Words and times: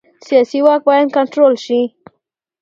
سیاسي 0.27 0.59
واک 0.65 0.81
باید 0.89 1.07
کنټرول 1.17 1.53
شي 1.65 1.79